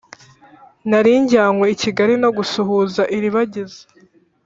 Nari 0.89 1.11
njyanywe 1.21 1.65
i 1.69 1.77
Kigali 1.81 2.15
no 2.23 2.29
gusuhuza 2.37 3.01
iribagiza 3.15 3.81